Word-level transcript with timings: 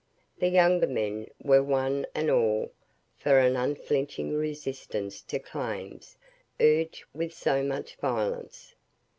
The 0.39 0.47
younger 0.47 0.87
men 0.87 1.27
were 1.43 1.61
one 1.61 2.07
and 2.15 2.31
all 2.31 2.71
for 3.19 3.37
an 3.37 3.55
unflinching 3.55 4.33
resistance 4.35 5.21
to 5.21 5.37
claims 5.37 6.17
urged 6.59 7.03
with 7.13 7.31
so 7.35 7.61
much 7.61 7.97
violence. 7.97 8.73